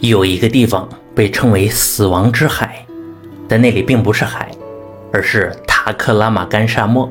[0.00, 2.86] 有一个地方被称为“死亡之海”，
[3.48, 4.48] 但那里并不是海，
[5.12, 7.10] 而是塔克拉玛干沙漠。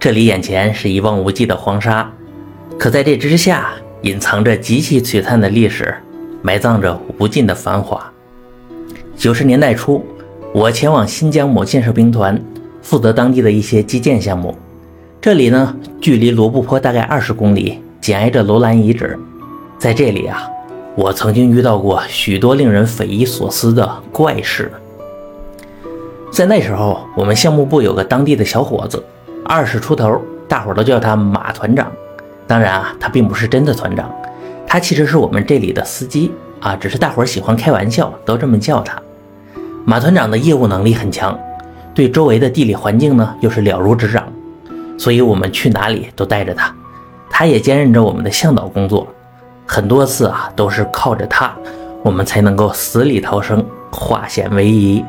[0.00, 2.10] 这里眼前是一望无际的黄沙，
[2.78, 5.94] 可在这之下隐藏着极其璀璨的历史，
[6.40, 8.10] 埋葬着无尽的繁华。
[9.14, 10.02] 九十年代初，
[10.54, 12.40] 我前往新疆某建设兵团，
[12.80, 14.56] 负责当地的一些基建项目。
[15.20, 19.18] 这里呢，距离罗布泊大概二十公里，紧挨着楼兰遗址。
[19.78, 20.48] 在这里啊。
[20.98, 24.68] 我曾经遇到过许多令人匪夷所思的怪事。
[26.32, 29.00] 在那时候，我们项目部有个当地的小伙子，
[29.44, 31.86] 二十出头，大伙都叫他马团长。
[32.48, 34.12] 当然啊，他并不是真的团长，
[34.66, 39.00] 他其实是我们这里的司机啊，只是大伙喜欢开玩笑，都这么叫他。
[39.84, 41.38] 马团长的业务能力很强，
[41.94, 44.26] 对周围的地理环境呢又是了如指掌，
[44.98, 46.74] 所以我们去哪里都带着他。
[47.30, 49.06] 他也兼任着我们的向导工作。
[49.70, 51.52] 很多次啊，都是靠着它，
[52.02, 55.04] 我们才能够死里逃生，化险为夷。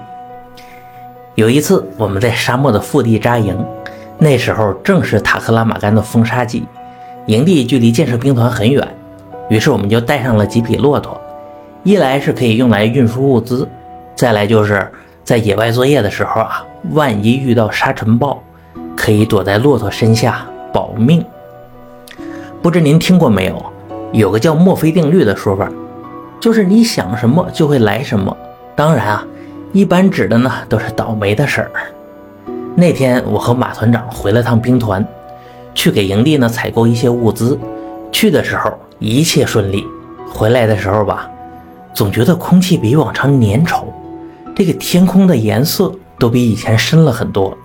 [1.35, 3.57] 有一次，我们在沙漠的腹地扎营，
[4.17, 6.67] 那时候正是塔克拉玛干的风沙季，
[7.27, 8.85] 营地距离建设兵团很远，
[9.47, 11.19] 于是我们就带上了几匹骆驼，
[11.83, 13.65] 一来是可以用来运输物资，
[14.13, 14.85] 再来就是
[15.23, 18.43] 在野外作业的时候啊，万一遇到沙尘暴，
[18.97, 21.23] 可以躲在骆驼身下保命。
[22.61, 23.65] 不知您听过没有？
[24.11, 25.69] 有个叫墨菲定律的说法，
[26.39, 28.35] 就是你想什么就会来什么。
[28.75, 29.27] 当然啊，
[29.71, 31.71] 一般指的呢都是倒霉的事儿。
[32.75, 35.05] 那天我和马团长回了趟兵团，
[35.75, 37.57] 去给营地呢采购一些物资。
[38.11, 39.85] 去的时候一切顺利，
[40.33, 41.29] 回来的时候吧，
[41.93, 43.83] 总觉得空气比往常粘稠，
[44.55, 47.55] 这个天空的颜色都比以前深了很多。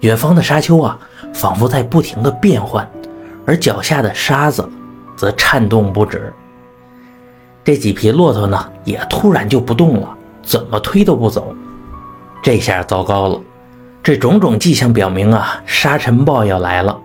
[0.00, 0.98] 远方的沙丘啊，
[1.32, 2.88] 仿佛在不停的变换，
[3.46, 4.68] 而脚下的沙子。
[5.20, 6.32] 则颤动不止。
[7.62, 11.54] 这几匹骆驼呢，也突然就不动了，怎么推都不走。
[12.42, 13.38] 这下糟糕了，
[14.02, 16.98] 这种种迹象表明啊，沙尘暴要来了。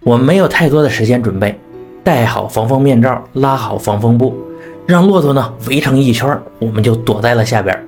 [0.00, 1.58] 我们没有太多的时间准备，
[2.02, 4.36] 戴好防风面罩，拉好防风布，
[4.84, 7.86] 让骆驼呢围成一圈，我们就躲在了下边。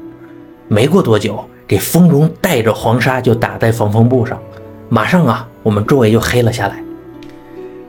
[0.68, 4.40] 没过多久，这风中带着黄沙就打在防风布上，
[4.88, 6.82] 马上啊，我们周围就黑了下来。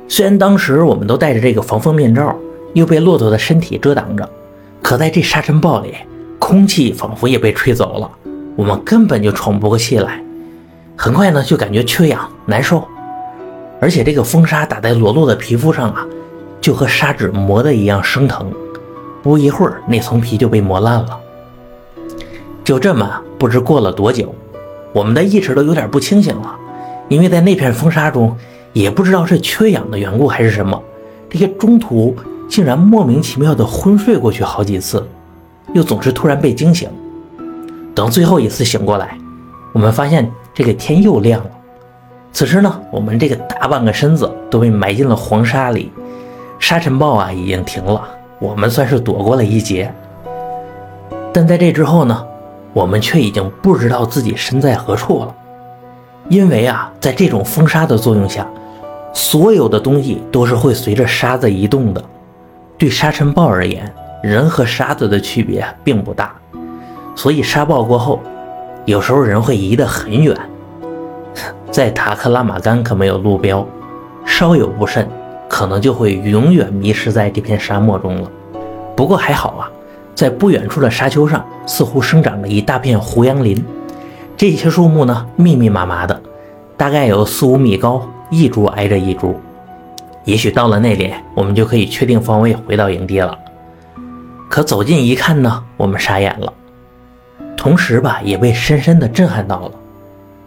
[0.10, 2.34] 虽然当时我们都戴着这个防风面罩，
[2.74, 4.28] 又被骆驼的身体遮挡着，
[4.82, 5.94] 可在这沙尘暴里，
[6.40, 8.10] 空气仿佛也被吹走了，
[8.56, 10.24] 我们根本就喘不过气来。
[10.96, 12.88] 很快呢，就感觉缺氧难受，
[13.82, 16.06] 而且这个风沙打在裸露的皮肤上啊，
[16.62, 18.50] 就和砂纸磨的一样生疼。
[19.22, 21.20] 不一会儿，那层皮就被磨烂了。
[22.64, 24.34] 就这么，不知过了多久，
[24.94, 26.56] 我们的意识都有点不清醒了，
[27.10, 28.34] 因为在那片风沙中。
[28.78, 30.80] 也不知道是缺氧的缘故还是什么，
[31.28, 32.16] 这些中途
[32.48, 35.04] 竟然莫名其妙的昏睡过去好几次，
[35.74, 36.88] 又总是突然被惊醒。
[37.96, 39.18] 等最后一次醒过来，
[39.74, 41.50] 我们发现这个天又亮了。
[42.32, 45.92] 此时呢，我们这个大半个身子都被埋进了黄沙里，
[46.60, 49.92] 沙尘暴啊已经停了，我们算是躲过了一劫。
[51.34, 52.24] 但在这之后呢，
[52.74, 55.34] 我们却已经不知道自己身在何处了，
[56.30, 58.48] 因为啊，在这种风沙的作用下。
[59.18, 62.04] 所有的东西都是会随着沙子移动的。
[62.78, 63.92] 对沙尘暴而言，
[64.22, 66.36] 人和沙子的区别并不大，
[67.16, 68.22] 所以沙暴过后，
[68.86, 70.38] 有时候人会移得很远。
[71.72, 73.68] 在塔克拉玛干可没有路标，
[74.24, 75.10] 稍有不慎，
[75.50, 78.30] 可能就会永远迷失在这片沙漠中了。
[78.96, 79.68] 不过还好啊，
[80.14, 83.66] 在不远处的沙丘上，似乎生长着一大片胡杨林，
[84.38, 86.22] 这些树木呢，密密麻麻的，
[86.78, 88.08] 大概有四五米高。
[88.30, 89.36] 一株挨着一株，
[90.26, 93.38] 也许到了那里，我们就可以确定方位，回到营地了。
[94.50, 96.52] 可走近一看呢，我们傻眼了，
[97.56, 99.72] 同时吧，也被深深的震撼到了。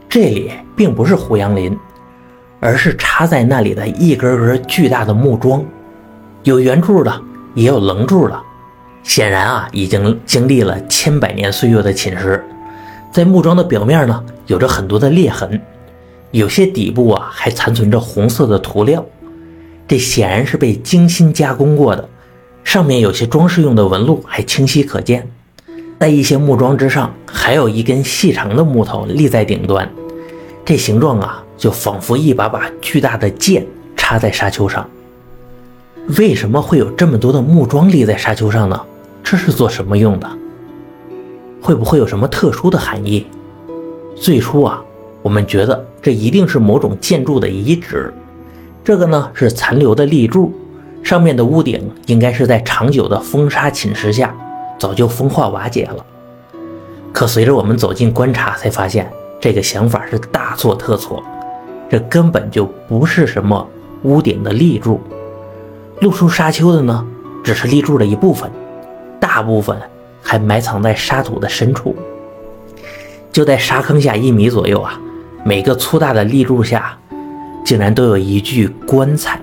[0.08, 1.78] 这里并不是胡杨林，
[2.60, 5.64] 而是插在那里的一根根巨大的木桩，
[6.42, 7.20] 有圆柱的，
[7.54, 8.38] 也有棱柱的，
[9.02, 12.40] 显然啊，已经经历了千百年岁月的侵蚀，
[13.10, 15.60] 在木桩的表面呢，有着很多的裂痕。
[16.30, 19.04] 有些底部啊还残存着红色的涂料，
[19.88, 22.08] 这显然是被精心加工过的。
[22.62, 25.28] 上面有些装饰用的纹路还清晰可见。
[25.98, 29.90] 在一些木桩之上，还有一根细长的木头立在顶端，
[30.64, 33.66] 这形状啊就仿佛一把把巨大的剑
[33.96, 34.88] 插在沙丘上。
[36.18, 38.80] 为什么会有这么多的木桩立在沙丘上呢？
[39.22, 40.30] 这是做什么用的？
[41.60, 43.26] 会不会有什么特殊的含义？
[44.16, 44.82] 最初啊。
[45.22, 48.12] 我们觉得这一定是某种建筑的遗址，
[48.82, 50.52] 这个呢是残留的立柱，
[51.02, 54.34] 上面的屋顶应该是在长久的风沙侵蚀下，
[54.78, 56.04] 早就风化瓦解了。
[57.12, 61.22] 可随着我们走近观察，才发现这个想法是大错特错。
[61.90, 63.68] 这根本就不是什么
[64.04, 65.00] 屋顶的立柱，
[66.00, 67.04] 露出沙丘的呢，
[67.42, 68.48] 只是立柱的一部分，
[69.18, 69.76] 大部分
[70.22, 71.96] 还埋藏在沙土的深处。
[73.32, 75.00] 就在沙坑下一米左右啊，
[75.44, 76.96] 每个粗大的立柱下，
[77.64, 79.40] 竟然都有一具棺材。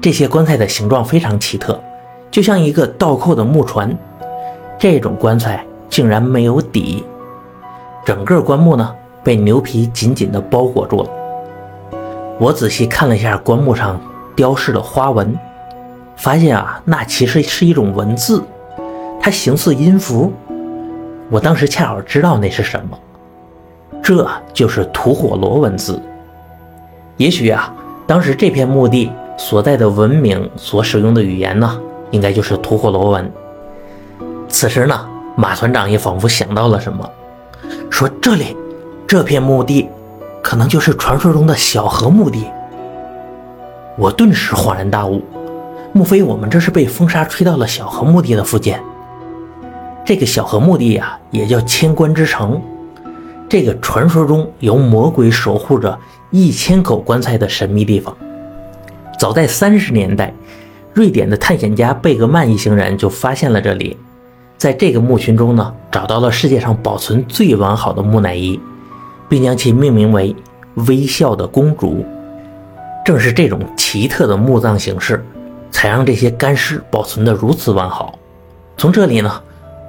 [0.00, 1.80] 这些棺材的形状非常奇特，
[2.30, 3.96] 就像一个倒扣的木船。
[4.78, 7.04] 这种棺材竟然没有底，
[8.06, 8.94] 整个棺木呢
[9.24, 11.10] 被牛皮紧紧地包裹住了。
[12.38, 14.00] 我仔细看了一下棺木上
[14.36, 15.36] 雕饰的花纹，
[16.14, 18.40] 发现啊，那其实是一种文字，
[19.20, 20.32] 它形似音符。
[21.28, 22.96] 我当时恰好知道那是什么，
[24.08, 26.00] 这就是吐火罗文字。
[27.18, 27.70] 也许啊，
[28.06, 31.78] 当时这片墓地所在的文明所使用的语言呢，
[32.10, 33.30] 应该就是吐火罗文。
[34.48, 35.06] 此时呢，
[35.36, 37.06] 马团长也仿佛想到了什么，
[37.90, 38.56] 说：“这里，
[39.06, 39.90] 这片墓地。”
[40.42, 42.46] 可能就是传说中的小河墓地。
[43.98, 45.22] 我顿时恍然大悟，
[45.92, 48.74] 莫非我们这是被风沙吹到了小河墓地的附近？
[50.02, 52.58] 这个小河墓地呀，也叫千官之城。
[53.48, 55.98] 这个传说中由魔鬼守护着
[56.30, 58.16] 一千口棺材的神秘地方，
[59.18, 60.32] 早在三十年代，
[60.92, 63.96] 瑞典的探险家贝格曼一行人就发现了这里，
[64.56, 68.60] 在这个墓群中呢，找到了世界上保存最完好的木乃伊。
[69.28, 70.34] 并将其命名为
[70.88, 72.02] “微笑的公主”。
[73.04, 75.22] 正是这种奇特的墓葬形式，
[75.70, 78.18] 才让这些干尸保存得如此完好。
[78.78, 79.42] 从这里呢，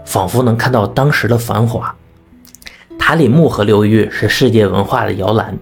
[0.05, 1.95] 仿佛能看到当时的繁华。
[3.09, 5.57] 塔里木河流域是世界文化的摇篮，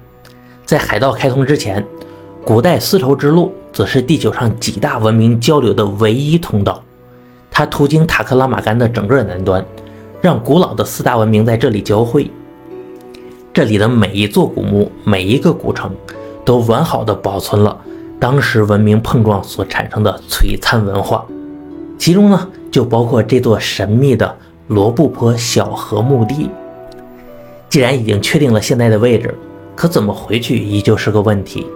[0.66, 1.82] 在海盗开通之前，
[2.44, 6.84] 古代丝绸之路则是地球上几大文明交流的唯一通道。
[7.50, 9.66] 它途经塔克拉玛干的整个南端，
[10.20, 12.30] 让古老的四大文明在这里交汇。
[13.54, 15.90] 这里的每一座古墓，每一个古城，
[16.44, 17.80] 都完好的保存了
[18.20, 21.26] 当时文明碰撞所产生的璀璨文化，
[21.98, 24.36] 其中呢，就包括这座神秘的
[24.68, 26.50] 罗布泊小河墓地。
[27.70, 29.34] 既然已经确定了现在的位置，
[29.76, 31.68] 可怎么回去依旧是个问题。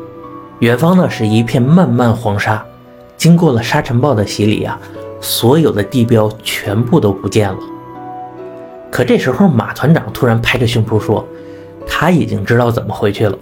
[0.59, 2.63] 远方呢是一片漫漫黄沙，
[3.17, 4.79] 经过了沙尘暴的洗礼啊，
[5.19, 7.59] 所有的地标全部都不见了。
[8.89, 11.25] 可这时候马团长突然拍着胸脯说。
[11.87, 13.37] 他已经知道怎么回去了，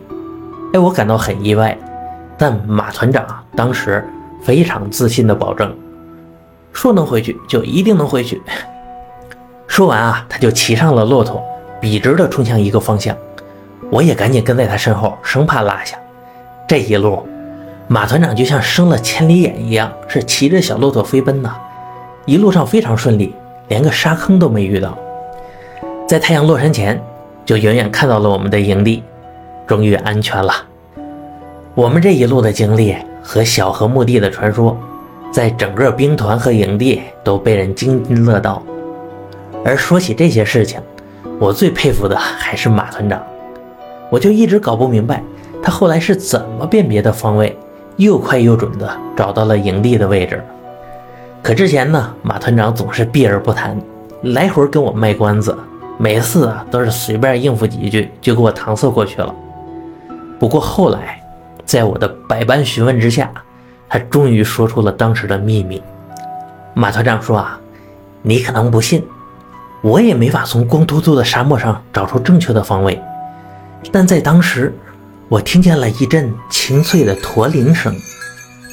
[0.73, 1.77] 哎，我感到很意外。
[2.37, 4.03] 但马团长啊当时
[4.41, 5.75] 非常自信地保证，
[6.71, 8.41] 说能回去就一定能回去。
[9.67, 11.43] 说完啊，他就骑上了骆驼，
[11.79, 13.15] 笔直地冲向一个方向。
[13.89, 15.97] 我也赶紧跟在他身后，生怕落下。
[16.67, 17.27] 这一路，
[17.87, 21.55] 马团长就像生了千里眼一样，是骑着小骆驼飞奔呐。
[22.25, 23.33] 一路上非常顺利，
[23.67, 24.97] 连个沙坑都没遇到。
[26.07, 27.01] 在太阳落山前。
[27.45, 29.01] 就远远看到了我们的营地，
[29.65, 30.53] 终于安全了。
[31.73, 34.77] 我们这一路的经历和小河墓地的传说，
[35.31, 38.61] 在整个兵团和营地都被人津津乐道。
[39.65, 40.79] 而说起这些事情，
[41.39, 43.21] 我最佩服的还是马团长。
[44.09, 45.23] 我就一直搞不明白，
[45.63, 47.57] 他后来是怎么辨别的方位，
[47.95, 50.43] 又快又准的找到了营地的位置。
[51.41, 53.79] 可之前呢，马团长总是避而不谈，
[54.23, 55.57] 来回跟我卖关子。
[55.97, 59.33] 每次啊都是随便应付几句就给我搪塞过去了。
[60.39, 61.21] 不过后来，
[61.65, 63.31] 在我的百般询问之下，
[63.87, 65.81] 他终于说出了当时的秘密。
[66.73, 67.59] 马团长说啊，
[68.21, 69.03] 你可能不信，
[69.81, 73.01] 我也没法从光秃秃的沙漠上找出正确的方位，
[73.91, 74.73] 但在当时，
[75.29, 77.95] 我听见了一阵清脆的驼铃声，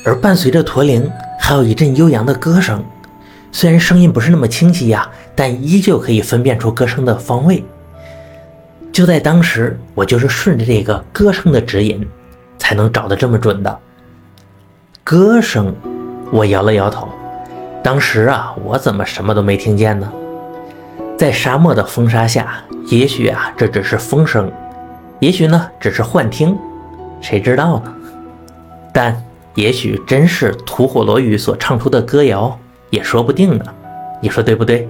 [0.05, 1.09] 而伴随着驼铃，
[1.39, 2.85] 还有一阵悠扬的歌声。
[3.53, 7.65] 虽然声音不是那么清晰呀，但依旧可以分辨出歌声的方位。
[8.93, 12.07] 就在当时，我就是顺着这个歌声的指引，
[12.59, 13.79] 才能找得这么准的。
[15.05, 15.73] 歌声，
[16.33, 17.09] 我摇了摇头。
[17.83, 20.13] 当时啊，我怎么什么都没听见呢？
[21.17, 24.53] 在沙漠的风沙下，也许啊，这只是风声，
[25.19, 26.57] 也许呢，只是幻听，
[27.23, 27.95] 谁知道呢？
[28.93, 32.59] 但也许真是吐火罗语所唱出的歌谣。
[32.91, 33.65] 也说不定呢，
[34.21, 34.87] 你说对不对？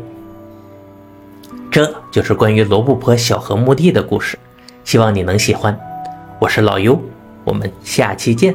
[1.71, 4.37] 这就是关于罗布泊小河墓地的故事，
[4.85, 5.79] 希望你能喜欢。
[6.41, 7.01] 我是老优，
[7.45, 8.55] 我们下期见。